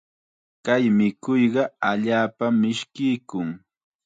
[0.65, 3.49] Kay mikuyqa allaapam mishkiykun.